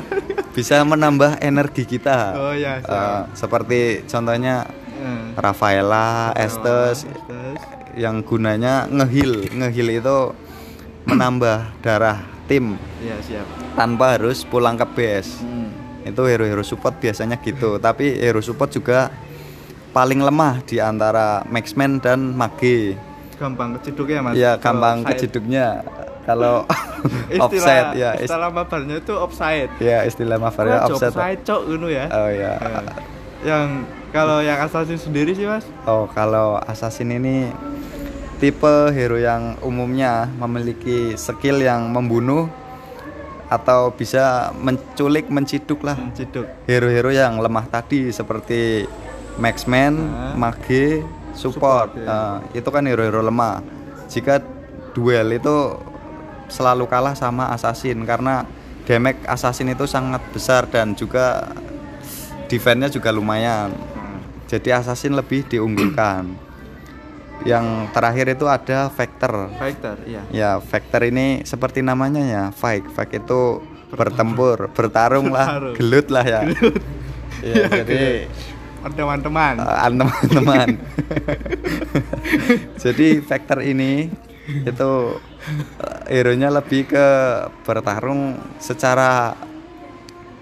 bisa 0.50 0.82
menambah 0.82 1.38
energi 1.38 1.82
kita 1.84 2.34
Oh, 2.34 2.54
siap. 2.54 2.82
Eh, 2.84 3.20
seperti 3.32 3.78
contohnya 4.04 4.66
Hmm. 4.98 5.30
Rafaela, 5.32 6.34
Estes 6.34 7.06
Estes. 7.06 7.58
yang 7.94 8.18
gunanya 8.20 8.82
ngehil 8.84 9.46
ngehil 9.48 9.94
itu 9.94 10.18
menambah 11.04 11.70
darah 11.78 12.18
tim 12.44 12.74
Iya 12.98 13.14
siap. 13.22 13.46
tanpa 13.72 14.18
harus 14.18 14.42
pulang 14.42 14.74
ke 14.74 14.82
base 14.88 15.38
Hmm. 15.38 15.67
Itu 16.08 16.22
hero-hero 16.22 16.60
support 16.60 16.96
biasanya 16.96 17.36
gitu 17.38 17.76
tapi 17.76 18.16
hero 18.16 18.40
support 18.40 18.68
juga 18.68 19.12
paling 19.90 20.18
lemah 20.18 20.60
di 20.62 20.78
antara 20.78 21.44
Maxman 21.44 21.98
dan 21.98 22.32
Mage 22.32 22.96
Gampang 23.34 23.70
keciduk 23.74 24.06
ya 24.06 24.18
Mas. 24.18 24.34
ya 24.34 24.52
Kalau 24.54 24.82
gampang 24.82 24.96
offside. 25.00 25.10
kejeduknya 25.14 25.66
kalau 26.24 26.54
offset 27.40 27.86
ya 27.94 28.10
ist- 28.14 28.26
Istilah 28.26 28.50
mabarnya 28.50 28.96
itu 28.98 29.14
offside. 29.14 29.70
ya 29.78 29.98
istilah 30.02 30.36
mafarnya 30.36 30.78
Wah, 30.78 30.88
offset 30.88 31.10
offside 31.10 31.40
cok 31.42 31.60
ngono 31.64 31.88
ya. 31.88 32.04
oh 32.08 32.28
ya 32.28 32.52
Eh, 32.58 32.82
yang 33.44 33.66
kalau 34.08 34.40
yang 34.40 34.58
assassin 34.58 34.98
sendiri 34.98 35.32
sih 35.32 35.44
Mas. 35.44 35.62
oh 35.84 36.08
kalau 36.08 36.58
assassin 36.60 37.08
ini 37.10 37.48
tipe 38.36 38.66
hero 38.88 39.16
yang 39.16 39.58
umumnya 39.60 40.26
memiliki 40.36 41.14
skill 41.14 41.58
yang 41.58 41.88
membunuh 41.88 42.46
atau 43.48 43.90
bisa 43.90 44.52
menculik 44.54 45.32
menciduk 45.32 45.80
lah 45.80 45.96
Ciduk. 46.12 46.44
hero-hero 46.68 47.08
yang 47.08 47.40
lemah 47.40 47.64
tadi 47.66 48.12
seperti 48.12 48.84
Maxman, 49.38 49.94
Ah. 50.10 50.34
Mage, 50.34 51.00
support, 51.32 51.94
Support, 51.94 52.02
ya. 52.02 52.42
Eh, 52.52 52.58
itu 52.58 52.68
kan 52.68 52.82
hero-hero 52.82 53.22
lemah. 53.22 53.62
Jika 54.10 54.42
duel 54.92 55.30
itu 55.32 55.78
selalu 56.50 56.90
kalah 56.90 57.14
sama 57.14 57.54
assassin 57.54 58.02
karena 58.02 58.42
damage 58.82 59.22
assassin 59.24 59.70
itu 59.70 59.86
sangat 59.86 60.18
besar 60.32 60.66
dan 60.66 60.92
juga 60.92 61.46
defense-nya 62.48 62.90
juga 62.90 63.12
lumayan. 63.12 63.70
Hmm. 63.70 64.18
Jadi 64.48 64.72
assassin 64.72 65.14
lebih 65.14 65.46
diunggulkan. 65.46 66.47
Yang 67.46 67.66
terakhir 67.94 68.26
itu 68.34 68.44
ada 68.46 68.90
Vector. 68.90 69.32
Fighter, 69.54 69.96
iya. 70.04 70.22
Ya, 70.30 70.50
Vector 70.58 71.02
ini 71.06 71.46
seperti 71.46 71.80
namanya 71.80 72.22
ya, 72.22 72.42
fight. 72.50 72.82
Fight 72.90 73.14
itu 73.14 73.62
bertempur, 73.88 74.68
bertarung 74.74 75.30
lah, 75.30 75.46
Bertarung. 75.56 75.74
gelut 75.78 76.06
lah 76.10 76.24
ya. 76.26 76.40
Ya, 77.40 77.64
jadi 77.70 78.26
Teman-teman. 78.78 79.54
uh, 79.58 79.90
teman-teman. 79.90 80.68
jadi 82.82 83.08
Vector 83.22 83.58
ini 83.62 84.10
itu 84.48 84.90
uh, 85.78 85.98
hero-nya 86.08 86.48
lebih 86.48 86.88
ke 86.88 87.06
bertarung 87.62 88.34
secara 88.58 89.34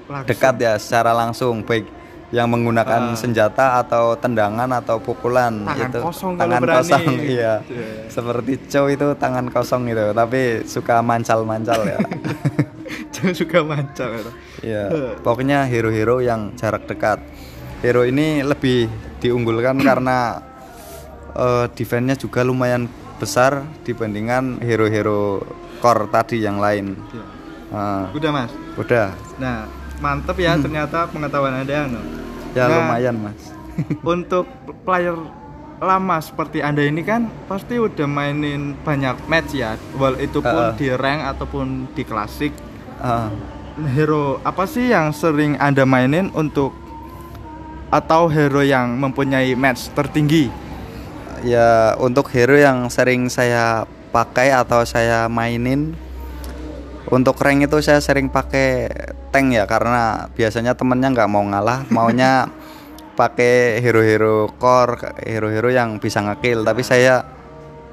Langsung. 0.07 0.29
dekat 0.31 0.55
ya, 0.59 0.75
secara 0.79 1.11
langsung 1.13 1.67
baik 1.67 1.87
yang 2.29 2.49
menggunakan 2.49 3.13
Ah. 3.13 3.15
senjata 3.15 3.79
atau 3.79 4.15
tendangan 4.15 4.67
atau 4.73 4.99
pukulan 4.99 5.63
Tangan 5.63 5.79
itu 5.87 5.99
kosong 6.01 6.33
kalau 6.35 6.43
tangan 6.49 6.61
berani. 6.61 6.79
kosong 6.81 7.05
iya 7.21 7.55
Iya. 7.63 7.89
seperti 8.09 8.53
Chow 8.67 8.87
itu 8.87 9.07
tangan 9.15 9.47
kosong 9.47 9.87
gitu 9.87 10.11
tapi 10.11 10.41
suka 10.65 10.99
mancal-mancal 11.01 11.81
ya 11.85 11.99
suka 13.33 13.59
mancal 13.61 14.11
itu. 14.13 14.31
Iya, 14.63 14.83
pokoknya 15.19 15.65
hero-hero 15.65 16.21
yang 16.21 16.53
jarak 16.55 16.85
dekat. 16.85 17.19
Hero 17.79 18.03
ini 18.03 18.41
lebih 18.41 18.87
diunggulkan 19.19 19.81
karena 19.83 20.43
eh, 21.33 21.67
defense-nya 21.71 22.15
juga 22.15 22.43
lumayan 22.43 22.87
besar 23.17 23.65
dibandingkan 23.83 24.61
hero-hero 24.61 25.41
core 25.79 26.07
tadi 26.07 26.39
yang 26.39 26.59
lain. 26.59 26.93
Iya. 27.09 27.25
Nah, 27.67 28.03
Udah 28.11 28.31
Mas. 28.31 28.53
udah, 28.77 29.07
Nah, 29.37 29.67
mantep 29.99 30.37
ya 30.37 30.57
ternyata 30.57 31.09
pengetahuan 31.09 31.63
Anda 31.63 31.89
anu. 31.89 32.01
ya 32.53 32.67
Nah, 32.67 32.89
lumayan 32.89 33.17
mas. 33.21 33.41
Untuk 34.17 34.49
player 34.83 35.17
lama 35.77 36.17
seperti 36.25 36.65
Anda 36.65 36.89
ini 36.89 37.05
kan 37.05 37.29
pasti 37.45 37.77
udah 37.77 38.09
mainin 38.09 38.73
banyak 38.81 39.29
match 39.29 39.53
ya. 39.53 39.77
Wal 39.97 40.17
itu 40.17 40.41
pun 40.41 40.73
Heeh. 40.73 40.77
di 40.81 40.89
rank 40.93 41.37
ataupun 41.37 41.93
di 41.93 42.03
klasik. 42.05 42.53
Ah, 42.97 43.29
Hero 43.93 44.41
apa 44.41 44.65
sih 44.65 44.89
yang 44.89 45.13
sering 45.13 45.61
Anda 45.61 45.85
mainin 45.85 46.33
untuk 46.33 46.73
atau 47.93 48.25
hero 48.27 48.65
yang 48.65 48.97
mempunyai 48.97 49.53
match 49.53 49.93
tertinggi? 49.93 50.49
ya 51.45 51.95
untuk 52.01 52.33
hero 52.33 52.57
yang 52.57 52.89
sering 52.89 53.29
saya 53.29 53.85
pakai 54.09 54.51
atau 54.51 54.81
saya 54.83 55.29
mainin 55.29 55.93
untuk 57.11 57.39
rank 57.39 57.67
itu 57.67 57.79
saya 57.81 58.03
sering 58.03 58.27
pakai 58.29 58.91
tank 59.31 59.55
ya 59.55 59.65
karena 59.65 60.27
biasanya 60.35 60.75
temennya 60.75 61.15
nggak 61.15 61.31
mau 61.31 61.43
ngalah 61.43 61.87
maunya 61.95 62.51
pakai 63.17 63.81
hero-hero 63.81 64.53
core 64.61 65.17
hero-hero 65.25 65.73
yang 65.73 65.97
bisa 65.97 66.21
ngekill. 66.21 66.63
Tapi 66.63 66.85
saya 66.85 67.25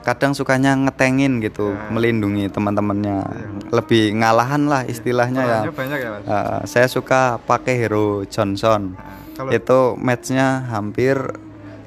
kadang 0.04 0.36
sukanya 0.36 0.76
ngetengin 0.76 1.40
gitu 1.40 1.72
Ya. 1.72 1.88
melindungi 1.88 2.52
teman-temannya. 2.52 3.24
Lebih 3.72 4.20
ngalahan 4.20 4.68
lah 4.68 4.84
istilahnya 4.84 5.42
ya. 5.42 5.60
Soalnya 5.64 5.76
banyak 5.80 6.00
ya 6.04 6.10
Mas. 6.12 6.24
Uh, 6.28 6.60
saya 6.68 6.88
suka 6.92 7.40
pakai 7.48 7.80
hero 7.80 8.28
Johnson. 8.28 9.00
Nah, 9.00 9.16
kalau 9.40 9.50
itu 9.56 9.80
matchnya 9.96 10.68
hampir 10.68 11.16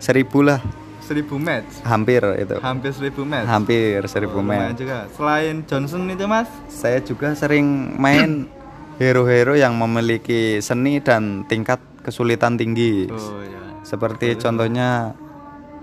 seribu 0.01 0.41
lah 0.41 0.65
1000 1.07 1.39
match, 1.39 1.71
hampir 1.87 2.19
itu 2.37 2.59
hampir 2.59 2.91
1000 2.91 3.23
match. 3.23 3.47
hampir 3.47 4.03
seribu 4.11 4.43
Oh, 4.43 4.45
match 4.45 4.83
juga. 4.83 5.07
Selain 5.15 5.63
Johnson 5.65 6.03
itu 6.11 6.27
Mas, 6.27 6.51
saya 6.67 6.99
juga 6.99 7.31
sering 7.33 7.95
main 7.95 8.51
hero-hero 8.99 9.55
yang 9.55 9.79
memiliki 9.79 10.59
seni 10.59 10.99
dan 10.99 11.47
tingkat 11.47 11.79
kesulitan 12.03 12.57
tinggi 12.57 13.07
oh 13.13 13.39
ya. 13.43 13.83
seperti 13.85 14.35
contohnya 14.41 15.13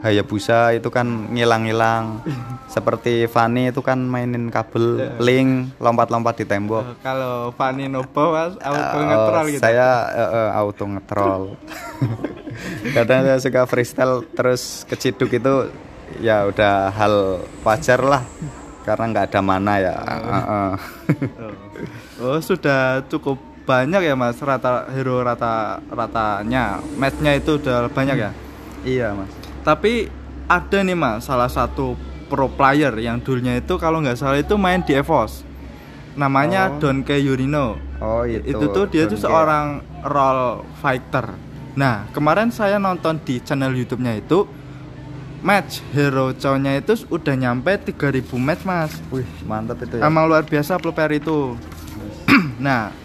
Hayabusa 0.03 0.75
itu 0.75 0.87
kan 0.87 1.07
ngilang-ngilang 1.31 2.19
seperti 2.67 3.23
Fanny 3.25 3.71
itu 3.71 3.79
kan 3.79 3.95
mainin 3.97 4.47
kabel 4.47 4.99
Ya. 4.99 5.09
link 5.17 5.79
lompat-lompat 5.79 6.37
di 6.37 6.45
tembok 6.45 6.83
Eh, 6.83 6.95
kalau 6.99 7.49
Fanny 7.51 7.87
Nobo 7.87 8.29
Mas, 8.29 8.59
auto 8.59 8.83
Oh, 8.93 9.01
ngetral 9.01 9.43
gitu. 9.47 9.59
saya 9.59 9.87
eh, 10.11 10.29
eh, 10.29 10.49
auto 10.53 10.83
ngetrol 10.85 11.41
kadang 12.95 13.23
saya 13.23 13.39
suka 13.39 13.63
freestyle 13.63 14.27
terus 14.29 14.83
keciduk 14.85 15.31
itu 15.31 15.71
ya 16.19 16.45
udah 16.45 16.91
hal 16.91 17.13
wajar 17.63 17.99
lah 17.99 18.21
karena 18.83 19.03
nggak 19.07 19.25
ada 19.29 19.39
mana 19.41 19.73
ya 19.77 19.95
eh. 19.95 20.19
Oh. 20.43 20.73
Oh, 22.21 22.37
sudah 22.39 22.79
cukup 23.07 23.35
banyak 23.63 24.03
ya 24.03 24.13
Mas 24.13 24.35
rata 24.37 24.91
hero 24.91 25.19
rata 25.19 25.79
ratanya. 25.87 26.83
Matchnya 26.93 27.31
itu 27.33 27.55
udah 27.55 27.87
banyak 27.87 28.17
ya. 28.17 28.31
iya 28.83 29.15
mas 29.15 29.31
Tapi 29.63 30.11
ada 30.45 30.79
nih 30.79 30.93
Mas 30.93 31.23
salah 31.23 31.47
satu 31.47 31.95
pro 32.27 32.47
player 32.47 32.91
yang 32.99 33.19
dulunya 33.19 33.57
itu 33.57 33.75
kalau 33.75 33.99
nggak 33.99 34.19
salah 34.19 34.37
itu 34.37 34.55
main 34.55 34.83
di 34.83 34.93
EVOS. 34.93 35.43
Namanya 36.13 36.69
Oh. 36.69 36.77
Donke 36.77 37.17
Yurino. 37.17 37.79
oh 37.97 38.21
itu 38.23 38.53
itu 38.53 38.65
tuh 38.69 38.85
dia 38.85 39.07
tuh 39.07 39.17
seorang 39.17 39.79
role 40.03 40.61
fighter. 40.77 41.33
Nah, 41.73 42.05
kemarin 42.11 42.51
saya 42.51 42.77
nonton 42.77 43.17
di 43.17 43.41
channel 43.41 43.73
YouTube-nya 43.73 44.19
itu 44.19 44.45
match 45.41 45.83
hero 45.91 46.31
cownya 46.31 46.77
itu 46.77 46.95
udah 47.09 47.35
nyampe 47.35 47.75
3000 47.75 48.23
match 48.39 48.63
mas 48.63 48.95
Wih, 49.11 49.27
mantap 49.43 49.75
itu 49.83 49.99
ya. 49.99 50.07
emang 50.07 50.23
luar 50.23 50.47
biasa 50.47 50.79
player 50.79 51.19
itu 51.19 51.59
nah 52.63 52.95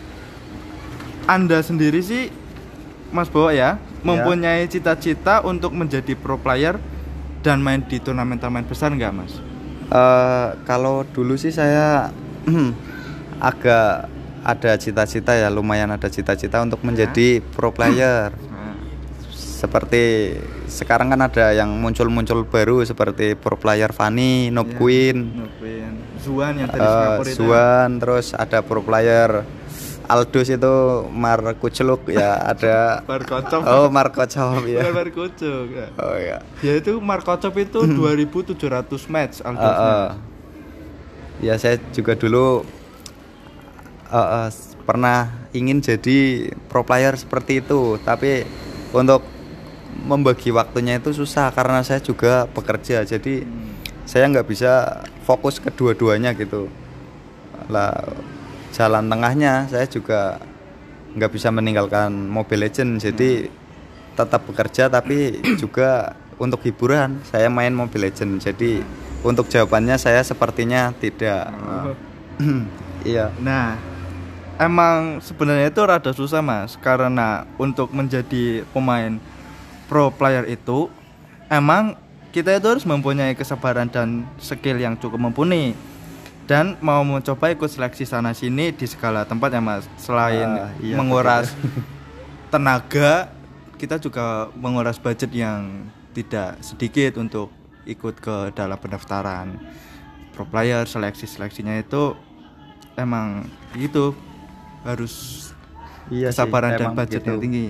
anda 1.27 1.59
sendiri 1.59 1.99
sih 1.99 2.31
mas 3.11 3.29
Bowo 3.33 3.49
ya 3.49 3.81
mempunyai 4.05 4.69
cita-cita 4.69 5.43
untuk 5.43 5.75
menjadi 5.75 6.15
pro 6.15 6.39
player 6.39 6.79
dan 7.43 7.63
main 7.63 7.83
di 7.87 7.99
turnamen-turnamen 8.03 8.67
besar 8.67 8.93
nggak 8.93 9.13
mas? 9.15 9.33
Eh, 9.89 10.49
kalau 10.69 11.03
dulu 11.09 11.41
sih 11.41 11.49
saya 11.49 12.13
agak 13.41 14.13
ada 14.45 14.73
cita-cita 14.77 15.33
ya, 15.35 15.49
lumayan 15.49 15.93
ada 15.93 16.09
cita-cita 16.09 16.61
untuk 16.61 16.85
menjadi 16.85 17.41
pro 17.41 17.73
player. 17.73 18.33
Nah, 18.33 18.77
Seperti 19.59 20.39
sekarang 20.71 21.11
kan 21.11 21.19
ada 21.19 21.51
yang 21.51 21.67
muncul-muncul 21.83 22.47
baru 22.47 22.87
seperti 22.87 23.35
pro 23.35 23.59
player 23.59 23.91
Fanny, 23.91 24.55
Noob 24.55 24.71
iya, 24.71 24.79
Queen, 24.79 25.17
Nubin. 25.35 25.93
Zuan 26.23 26.55
yang 26.63 26.71
tadi 26.71 26.79
eh, 26.79 26.87
Singapura 26.87 27.27
itu 27.27 27.43
Zuan, 27.43 27.91
terus 27.99 28.27
ada 28.39 28.63
pro 28.63 28.87
player 28.87 29.43
Aldus 30.09 30.49
itu 30.49 30.75
Marco 31.11 31.69
Celuk 31.69 32.09
ya, 32.09 32.41
ada 32.43 32.77
Markocop 33.11 33.61
Oh, 33.61 33.87
Marco 33.89 34.25
Cop 34.25 34.65
ya. 34.65 34.81
bukan 34.81 34.95
Markocop 34.97 35.67
ya. 35.69 35.87
Oh 35.97 36.17
ya. 36.17 36.39
ya 36.59 36.73
itu 36.75 36.97
Markocop 36.97 37.53
itu 37.55 37.81
2700 37.85 38.89
match 39.07 39.39
Eh, 39.39 39.47
Aldosnya. 39.47 39.93
eh. 39.93 40.11
ya 41.39 41.55
saya 41.55 41.77
juga 41.93 42.13
dulu 42.13 42.65
eh, 44.09 44.17
eh, 44.17 44.51
pernah 44.83 45.29
ingin 45.51 45.79
jadi 45.79 46.19
pro 46.67 46.81
player 46.81 47.15
seperti 47.15 47.61
itu 47.61 48.01
tapi 48.01 48.49
untuk 48.91 49.21
membagi 50.01 50.49
waktunya 50.49 50.97
itu 50.97 51.13
susah 51.13 51.51
karena 51.51 51.83
saya 51.83 52.01
juga 52.01 52.47
bekerja 52.47 53.05
jadi 53.05 53.45
Hmm. 53.45 53.77
saya 54.05 54.25
nggak 54.27 54.47
bisa 54.47 54.73
fokus 55.23 55.59
kedua-duanya 55.59 56.33
gitu 56.33 56.73
lah 57.69 57.93
jalan 58.79 59.11
tengahnya 59.11 59.67
saya 59.67 59.91
juga 59.91 60.39
nggak 61.19 61.33
bisa 61.35 61.51
meninggalkan 61.51 62.15
Mobile 62.15 62.71
Legend 62.71 63.03
jadi 63.03 63.51
tetap 64.15 64.47
bekerja 64.47 64.87
tapi 64.87 65.43
juga 65.63 66.15
untuk 66.39 66.63
hiburan 66.63 67.19
saya 67.27 67.51
main 67.51 67.75
Mobile 67.75 68.07
Legend 68.07 68.39
jadi 68.39 68.87
untuk 69.27 69.51
jawabannya 69.51 69.99
saya 69.99 70.23
sepertinya 70.23 70.95
tidak 70.95 71.51
Oh. 71.59 71.95
iya. 73.11 73.35
Nah, 73.43 73.75
emang 74.59 75.19
sebenarnya 75.23 75.71
itu 75.71 75.81
rada 75.83 76.11
susah 76.15 76.43
mas, 76.43 76.79
karena 76.79 77.47
untuk 77.59 77.91
menjadi 77.91 78.63
pemain 78.71 79.19
pro 79.91 80.11
player 80.15 80.47
itu, 80.47 80.87
emang 81.51 81.99
kita 82.31 82.55
itu 82.55 82.67
harus 82.69 82.85
mempunyai 82.87 83.35
kesabaran 83.35 83.89
dan 83.89 84.29
skill 84.39 84.79
yang 84.79 84.95
cukup 85.01 85.19
mumpuni 85.19 85.73
dan 86.49 86.81
mau 86.81 87.05
mencoba 87.05 87.53
ikut 87.53 87.69
seleksi 87.69 88.03
sana 88.03 88.33
sini 88.33 88.73
di 88.73 88.89
segala 88.89 89.23
tempat 89.23 89.53
ya 89.53 89.61
mas. 89.61 89.85
Selain 89.97 90.49
Ah, 90.49 90.73
iya, 90.81 90.97
menguras 90.97 91.53
tenaga, 92.53 93.29
kita 93.77 94.01
juga 94.01 94.49
menguras 94.55 94.97
budget 94.97 95.29
yang 95.31 95.87
tidak 96.11 96.57
sedikit 96.61 97.21
untuk 97.21 97.53
ikut 97.85 98.17
ke 98.17 98.37
dalam 98.53 98.75
pendaftaran 98.75 99.61
pro 100.33 100.45
player 100.45 100.85
seleksi 100.85 101.25
seleksinya 101.25 101.77
itu 101.77 102.17
emang 102.95 103.45
gitu 103.75 104.13
harus 104.83 105.47
iya 106.09 106.29
sih, 106.29 106.41
kesabaran 106.41 106.75
dan 106.75 106.93
budget 106.93 107.23
yang 107.23 107.37
begitu. 107.37 107.45
tinggi 107.45 107.69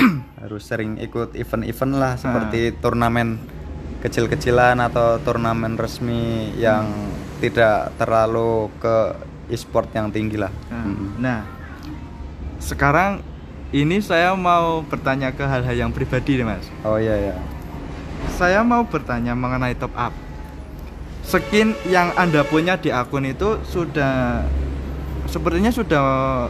harus 0.42 0.62
sering 0.62 0.96
ikut 0.98 1.34
event-event 1.34 1.92
lah 1.94 2.12
Ah. 2.12 2.16
seperti 2.16 2.60
turnamen 2.76 3.36
kecil-kecilan 4.00 4.80
atau 4.80 5.20
turnamen 5.20 5.76
resmi 5.76 6.52
yang 6.56 6.88
tidak 7.40 7.96
terlalu 7.96 8.50
ke 8.76 8.96
e-sport 9.48 9.90
yang 9.90 10.08
tinggi 10.08 10.36
lah. 10.36 10.52
Nah, 10.68 10.84
Mm. 10.84 11.06
nah, 11.18 11.40
sekarang 12.58 13.24
ini 13.70 13.98
saya 13.98 14.32
mau 14.32 14.82
bertanya 14.82 15.30
ke 15.30 15.42
hal-hal 15.42 15.76
yang 15.78 15.90
pribadi 15.90 16.34
nih 16.34 16.44
mas 16.44 16.66
Oh 16.82 16.96
iya 16.96 17.32
ya. 17.32 17.34
saya 18.30 18.60
mau 18.60 18.82
bertanya 18.82 19.32
mengenai 19.32 19.72
top 19.72 19.94
up 19.94 20.10
skin 21.22 21.72
yang 21.86 22.10
anda 22.14 22.42
punya 22.42 22.74
di 22.74 22.90
akun 22.90 23.24
itu 23.24 23.62
sudah 23.64 24.42
sepertinya 25.24 25.70
sudah 25.70 26.02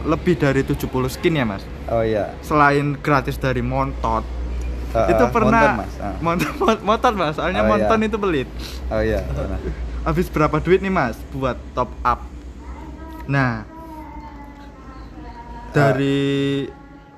lebih 0.03 0.35
dari 0.35 0.61
70 0.61 0.81
skin 1.07 1.33
ya 1.33 1.45
mas 1.45 1.61
Oh 1.87 2.01
iya. 2.01 2.33
selain 2.41 2.97
gratis 2.97 3.37
dari 3.37 3.61
Montot 3.61 4.25
Ah, 4.91 5.07
itu 5.07 5.23
ah, 5.23 5.31
pernah 5.31 5.63
Monton, 5.63 5.79
Mas. 5.79 5.93
Ah. 5.97 6.15
Montot, 6.19 6.51
Mon- 6.57 6.83
Montot 6.89 7.13
mas 7.15 7.33
soalnya 7.33 7.61
Oh, 7.61 7.65
iya. 7.65 7.71
Monton 7.71 7.99
itu 8.01 8.17
pelit 8.19 8.47
Oh 8.89 8.99
iya. 8.99 9.23
pernah. 9.23 9.59
habis 10.01 10.27
berapa 10.29 10.57
duit 10.61 10.81
nih 10.81 10.93
mas 10.93 11.17
buat 11.33 11.57
top 11.77 11.91
up 12.01 12.25
nah 13.29 13.63
dari 15.71 16.67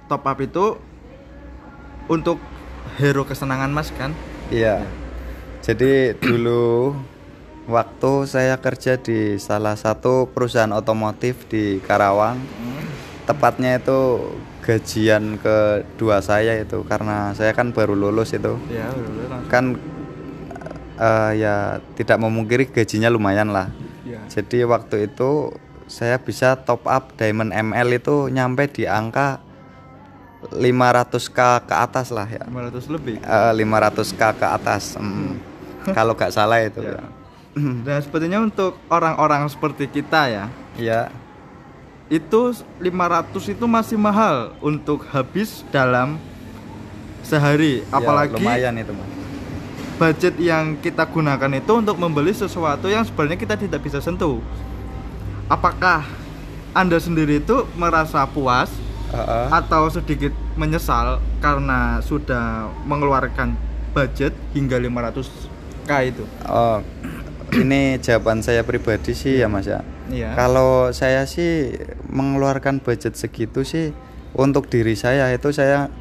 top 0.08 0.24
up 0.28 0.38
itu 0.44 0.66
untuk 2.12 2.38
hero 3.00 3.24
kesenangan 3.24 3.72
mas 3.72 3.90
kan 3.96 4.12
Iya. 4.54 4.86
Jadi 5.64 6.14
dulu 6.20 6.94
waktu 7.66 8.12
saya 8.30 8.60
kerja 8.60 9.00
di 9.00 9.40
salah 9.40 9.74
satu 9.74 10.28
perusahaan 10.30 10.70
otomotif 10.76 11.48
di 11.48 11.80
Karawang, 11.82 12.38
tepatnya 13.24 13.80
itu 13.80 14.30
gajian 14.64 15.40
kedua 15.40 16.22
saya 16.22 16.60
itu 16.60 16.84
karena 16.88 17.32
saya 17.36 17.56
kan 17.56 17.72
baru 17.72 17.96
lulus 17.96 18.36
itu. 18.36 18.60
ya 18.70 18.88
udah, 18.92 19.28
langsung. 19.32 19.52
Kan 19.52 19.66
eh, 20.96 21.32
ya 21.38 21.56
tidak 21.94 22.18
memungkiri 22.18 22.66
gajinya 22.68 23.08
lumayan 23.08 23.50
lah. 23.50 23.70
ya. 24.04 24.20
Jadi 24.28 24.64
waktu 24.64 25.08
itu 25.08 25.54
saya 25.86 26.18
bisa 26.18 26.56
top 26.56 26.86
up 26.86 27.14
Diamond 27.16 27.52
ML 27.52 27.90
itu 27.94 28.28
nyampe 28.28 28.66
di 28.68 28.84
angka 28.84 29.40
500k 30.52 31.40
ke 31.64 31.76
atas 31.76 32.12
lah 32.12 32.28
ya. 32.28 32.44
500 32.44 32.88
lebih 32.92 33.16
Eh, 33.20 33.52
500k 33.56 34.22
ke 34.36 34.48
atas 34.48 35.00
mm. 35.00 35.34
kalau 35.98 36.14
nggak 36.14 36.32
salah 36.32 36.60
itu 36.60 36.84
Ya. 36.84 37.00
ya 37.00 37.04
dan 37.86 38.02
sepertinya 38.02 38.40
untuk 38.42 38.76
orang-orang 38.90 39.46
seperti 39.48 39.86
kita 39.86 40.26
ya 40.28 40.46
ya 40.76 41.02
itu 42.10 42.42
500 42.82 43.32
itu 43.48 43.66
masih 43.66 43.96
mahal 43.96 44.52
untuk 44.60 45.06
habis 45.08 45.64
dalam 45.70 46.20
sehari 47.22 47.82
ya, 47.82 47.96
apalagi 47.96 48.36
lumayan 48.36 48.76
itu 48.76 48.92
mas 48.92 49.08
budget 50.04 50.36
yang 50.36 50.76
kita 50.84 51.08
gunakan 51.08 51.48
itu 51.56 51.72
untuk 51.72 51.96
membeli 51.96 52.36
sesuatu 52.36 52.92
yang 52.92 53.08
sebenarnya 53.08 53.40
kita 53.40 53.56
tidak 53.56 53.80
bisa 53.80 54.04
sentuh. 54.04 54.44
Apakah 55.48 56.04
Anda 56.76 57.00
sendiri 57.00 57.40
itu 57.40 57.64
merasa 57.80 58.28
puas 58.28 58.68
Heeh. 59.16 59.48
atau 59.48 59.88
sedikit 59.88 60.36
menyesal 60.60 61.24
karena 61.40 62.04
sudah 62.04 62.68
mengeluarkan 62.84 63.56
budget 63.96 64.36
hingga 64.52 64.76
500k 64.76 65.88
itu? 66.04 66.26
oh 66.50 66.82
ini 67.54 68.02
jawaban 68.02 68.42
saya 68.42 68.66
pribadi 68.66 69.14
sih 69.14 69.40
ya 69.40 69.48
mas 69.48 69.70
ya 69.70 69.86
Iya. 70.10 70.34
kalau 70.36 70.90
saya 70.92 71.24
sih 71.30 71.78
mengeluarkan 72.10 72.82
budget 72.82 73.14
segitu 73.16 73.62
sih 73.62 73.94
untuk 74.34 74.66
diri 74.66 74.98
saya 74.98 75.30
itu 75.30 75.54
saya 75.54 75.94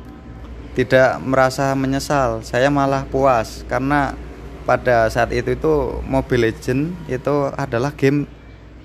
tidak 0.73 1.21
merasa 1.21 1.77
menyesal 1.77 2.41
saya 2.45 2.73
malah 2.73 3.05
puas. 3.09 3.65
Karena 3.69 4.17
pada 4.65 5.11
saat 5.13 5.35
itu 5.35 5.53
itu 5.53 6.01
Mobile 6.07 6.53
Legend 6.53 6.95
itu 7.11 7.51
adalah 7.53 7.93
game 7.93 8.25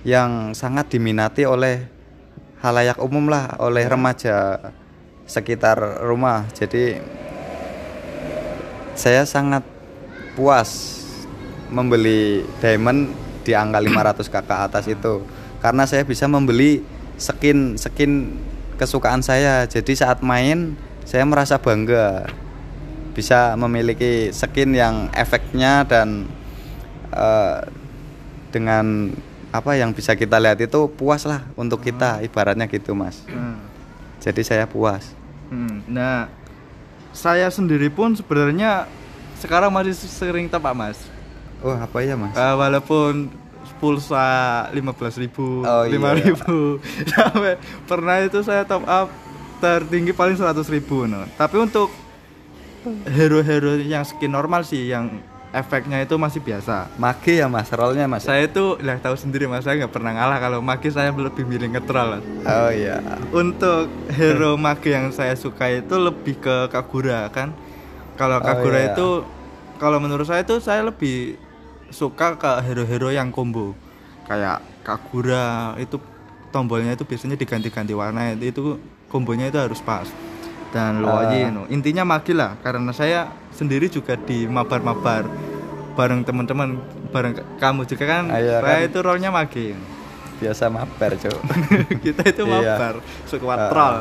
yang 0.04 0.56
sangat 0.56 0.92
diminati 0.92 1.44
oleh 1.44 1.88
halayak 2.64 2.98
umum 2.98 3.30
lah 3.30 3.56
oleh 3.62 3.86
remaja 3.86 4.60
sekitar 5.28 6.04
rumah. 6.04 6.48
Jadi 6.56 6.98
saya 8.98 9.24
sangat 9.30 9.62
puas 10.34 11.04
membeli 11.70 12.42
diamond 12.64 13.12
di 13.44 13.52
angka 13.56 13.80
500 13.80 14.34
k 14.34 14.36
ke 14.44 14.56
atas 14.56 14.86
itu. 14.90 15.24
Karena 15.64 15.84
saya 15.86 16.04
bisa 16.08 16.26
membeli 16.26 16.82
skin 17.20 17.78
skin 17.78 18.42
kesukaan 18.80 19.22
saya. 19.22 19.68
Jadi 19.70 19.94
saat 19.94 20.24
main 20.26 20.80
saya 21.08 21.24
merasa 21.24 21.56
bangga 21.56 22.28
bisa 23.16 23.56
memiliki 23.56 24.30
skin 24.30 24.76
yang 24.76 25.08
efeknya 25.16 25.88
dan 25.88 26.28
eh, 27.10 27.64
dengan 28.52 29.16
apa 29.50 29.80
yang 29.80 29.96
bisa 29.96 30.14
kita 30.14 30.38
lihat 30.38 30.60
itu 30.60 30.92
puas 30.92 31.24
lah 31.24 31.48
untuk 31.56 31.80
kita 31.80 32.20
ibaratnya 32.22 32.68
gitu 32.68 32.92
mas. 32.92 33.24
Nah, 33.32 33.56
jadi 34.20 34.42
saya 34.44 34.66
puas. 34.68 35.16
Hmm, 35.48 35.82
nah, 35.88 36.28
saya 37.16 37.48
sendiri 37.48 37.88
pun 37.88 38.12
sebenarnya 38.14 38.86
sekarang 39.40 39.72
masih 39.72 39.96
sering 39.96 40.52
tepak 40.52 40.76
mas. 40.76 41.00
oh 41.64 41.74
apa 41.74 42.04
ya 42.04 42.14
mas? 42.20 42.36
Eh, 42.36 42.56
walaupun 42.60 43.32
pulsa 43.80 44.68
15.000, 44.74 45.32
Oh, 45.64 45.84
iya. 45.88 45.98
5.000 45.98 46.82
sampai 47.16 47.56
pernah 47.88 48.18
itu 48.22 48.42
saya 48.44 48.62
top 48.68 48.84
up 48.86 49.10
tertinggi 49.58 50.14
paling 50.14 50.38
100.000 50.38 50.64
no. 51.10 51.22
Tapi 51.36 51.56
untuk 51.58 51.90
hero-hero 53.04 53.76
yang 53.84 54.08
skin 54.08 54.32
normal 54.32 54.64
sih 54.64 54.88
yang 54.88 55.20
efeknya 55.52 56.04
itu 56.04 56.16
masih 56.20 56.44
biasa 56.44 56.92
Mage 57.00 57.40
ya 57.40 57.48
mas, 57.48 57.72
rollnya 57.72 58.06
mas. 58.06 58.24
saya 58.24 58.46
itu 58.46 58.78
lah 58.84 59.00
tahu 59.00 59.16
sendiri 59.16 59.48
mas 59.48 59.64
saya 59.64 59.80
nggak 59.84 59.92
pernah 59.96 60.12
ngalah 60.16 60.38
kalau 60.40 60.60
mage 60.60 60.92
saya 60.92 61.10
lebih 61.12 61.44
milih 61.48 61.72
ngetrol. 61.74 62.20
Oh 62.46 62.70
iya. 62.72 63.00
untuk 63.32 63.90
hero 64.12 64.56
mage 64.60 64.92
yang 64.92 65.10
saya 65.12 65.34
suka 65.36 65.68
itu 65.72 65.96
lebih 65.98 66.40
ke 66.40 66.72
Kagura 66.72 67.28
kan 67.32 67.52
kalau 68.20 68.40
Oh, 68.40 68.44
Kagura 68.44 68.80
iya. 68.80 68.92
itu 68.94 69.08
kalau 69.82 69.98
menurut 70.00 70.28
saya 70.28 70.44
itu 70.44 70.60
saya 70.60 70.84
lebih 70.84 71.40
suka 71.90 72.36
ke 72.36 72.52
hero-hero 72.68 73.12
yang 73.12 73.32
combo 73.32 73.72
kayak 74.28 74.60
Kagura 74.84 75.76
itu 75.80 76.00
tombolnya 76.52 76.96
itu 76.96 77.04
biasanya 77.08 77.36
diganti-ganti 77.40 77.92
warna 77.96 78.36
itu 78.36 78.80
kombonya 79.08 79.48
itu 79.48 79.58
harus 79.58 79.80
pas 79.80 80.08
dan 80.70 81.00
Luoyi 81.00 81.48
no. 81.48 81.64
intinya 81.68 82.04
mage 82.04 82.32
lah 82.32 82.60
karena 82.60 82.92
saya 82.92 83.26
sendiri 83.50 83.88
juga 83.88 84.14
di 84.16 84.46
mabar-mabar 84.46 85.26
bareng 85.96 86.22
teman-teman 86.22 86.78
bareng 87.10 87.34
kamu 87.58 87.82
juga 87.84 88.06
kan 88.06 88.24
Ah, 88.30 88.38
iya, 88.38 88.60
saya 88.60 88.80
kan. 88.80 88.88
itu 88.88 88.98
role-nya 89.00 89.32
mage 89.32 89.74
Biasa 90.38 90.70
mabar 90.70 91.18
cok. 91.18 91.40
kita 92.06 92.22
itu 92.30 92.46
Iya. 92.46 92.78
mabar 92.78 93.02
Ah. 93.58 93.70
troll 93.74 93.98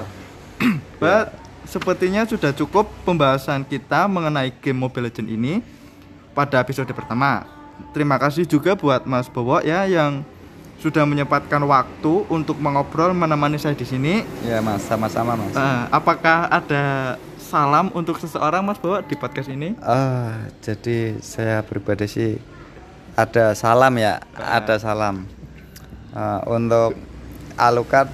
But 0.96 1.32
sepertinya 1.64 2.22
sudah 2.24 2.52
cukup 2.52 2.88
pembahasan 3.02 3.64
kita 3.64 4.04
mengenai 4.04 4.52
game 4.54 4.76
Mobile 4.76 5.08
Legends 5.08 5.28
ini 5.28 5.64
pada 6.32 6.60
episode 6.60 6.88
pertama. 6.90 7.48
Terima 7.92 8.16
kasih 8.16 8.44
juga 8.44 8.72
buat 8.72 9.04
Mas 9.04 9.28
Bowo 9.28 9.60
ya 9.60 9.84
yang 9.84 10.20
sudah 10.76 11.08
menyempatkan 11.08 11.62
waktu 11.64 12.28
untuk 12.28 12.60
mengobrol 12.60 13.16
menemani 13.16 13.56
saya 13.56 13.72
di 13.72 13.86
sini. 13.88 14.22
ya 14.44 14.60
mas, 14.60 14.84
sama-sama 14.84 15.34
mas. 15.34 15.56
Eh, 15.56 15.82
apakah 15.90 16.46
ada 16.52 17.16
salam 17.36 17.94
untuk 17.94 18.18
seseorang 18.18 18.66
Mas 18.66 18.76
Bowo 18.82 18.98
di 19.06 19.14
podcast 19.14 19.46
ini? 19.46 19.78
Ah, 19.78 20.50
jadi 20.60 21.16
saya 21.22 21.62
pribadi 21.62 22.10
sih 22.10 22.30
ada 23.14 23.54
salam 23.54 23.94
ya, 23.96 24.18
ada 24.34 24.76
salam 24.82 25.24
Ah, 26.16 26.40
untuk 26.48 26.96
Alucard 27.60 28.08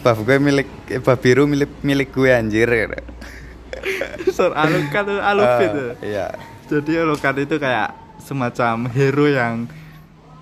buff 0.00 0.18
gue 0.24 0.36
milik 0.40 0.68
eh, 0.88 0.96
buff 0.96 1.20
biru 1.20 1.44
milik 1.44 1.68
milik 1.84 2.08
gue 2.12 2.32
anjir. 2.32 2.68
Sir 4.36 4.50
Alucard 4.56 5.06
atau 5.12 5.20
Alufit. 5.20 5.70
Ah, 5.72 5.92
iya. 6.00 6.26
Jadi 6.72 6.96
Alucard 6.96 7.36
itu 7.44 7.60
kayak 7.60 7.92
semacam 8.16 8.88
hero 8.88 9.28
yang 9.28 9.68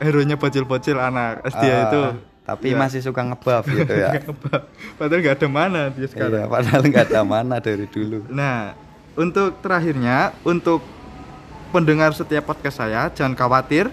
hero-nya 0.03 0.35
bocil-bocil 0.35 0.97
anak 0.97 1.47
SD 1.47 1.65
Ah, 1.65 1.81
itu. 1.85 2.03
tapi 2.43 2.67
Ya. 2.69 2.77
masih 2.77 3.01
suka 3.01 3.23
ngebuff 3.23 3.65
gitu 3.65 3.89
ya. 3.89 4.19
Padahal 4.99 5.21
nggak 5.21 5.37
ada 5.37 5.49
mana 5.49 5.81
dia 5.89 6.01
iya, 6.01 6.09
sekarang. 6.09 6.47
padahal 6.47 6.83
nggak 6.83 7.05
ada 7.09 7.21
mana 7.23 7.57
dari 7.57 7.87
dulu. 7.87 8.27
Nah, 8.27 8.75
untuk 9.15 9.57
terakhirnya, 9.59 10.35
untuk 10.43 10.83
pendengar 11.69 12.11
setiap 12.13 12.45
podcast 12.45 12.79
saya, 12.79 13.09
jangan 13.09 13.33
khawatir. 13.33 13.87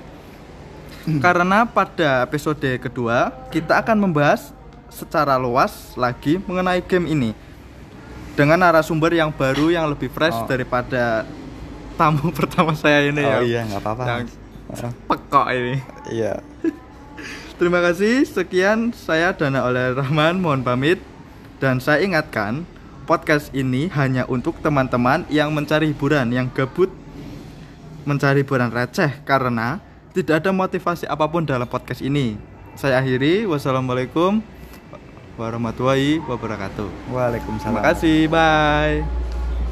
karena 1.17 1.65
pada 1.65 2.21
episode 2.21 2.59
kedua, 2.77 3.33
kita 3.49 3.79
akan 3.79 3.97
membahas 3.99 4.53
secara 4.89 5.37
luas 5.37 5.93
lagi 5.95 6.37
mengenai 6.39 6.81
game 6.81 7.07
ini. 7.07 7.31
Dengan 8.33 8.59
narasumber 8.59 9.11
yang 9.11 9.29
baru, 9.29 9.67
yang 9.67 9.85
lebih 9.85 10.07
fresh 10.07 10.35
Oh. 10.35 10.45
daripada 10.45 11.25
tamu 11.95 12.29
pertama 12.37 12.71
saya 12.71 13.03
ini 13.03 13.19
Oh 13.19 13.41
yang, 13.41 13.43
iya, 13.43 13.61
nggak 13.65 13.81
apa-apa. 13.81 14.03
yang. 14.05 14.21
Ah, 14.21 14.38
pekok 15.09 15.47
ini. 15.53 15.75
Iya. 16.09 16.41
Terima 17.59 17.83
kasih. 17.83 18.23
Sekian 18.23 18.95
saya 18.95 19.35
Dana 19.35 19.65
oleh 19.67 19.91
Rahman 19.91 20.39
mohon 20.39 20.63
pamit 20.63 21.01
dan 21.59 21.83
saya 21.83 21.99
ingatkan 22.05 22.63
podcast 23.03 23.51
ini 23.51 23.89
hanya 23.91 24.23
untuk 24.29 24.61
teman-teman 24.61 25.25
yang 25.27 25.51
mencari 25.51 25.91
hiburan 25.91 26.29
yang 26.29 26.47
gabut 26.53 26.93
mencari 28.07 28.41
hiburan 28.45 28.71
receh 28.71 29.21
karena 29.27 29.81
tidak 30.15 30.41
ada 30.45 30.51
motivasi 30.55 31.05
apa 31.05 31.25
pun 31.29 31.45
dalam 31.45 31.67
podcast 31.69 32.01
ini. 32.01 32.39
Saya 32.73 33.03
akhiri. 33.03 33.43
Wassalamualaikum 33.45 34.39
warahmatullahi 35.35 36.23
wabarakatuh. 36.23 36.87
Waalaikumsalam. 37.11 37.79
Terima 37.79 37.89
kasih. 37.91 38.19
Bye. 38.31 39.28